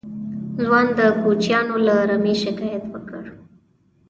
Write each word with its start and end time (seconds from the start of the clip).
ځوان 0.63 0.87
د 0.97 0.99
کوچيانو 1.21 1.75
له 1.87 1.95
رمې 2.09 2.35
شکايت 2.43 2.83
وکړ. 2.89 3.23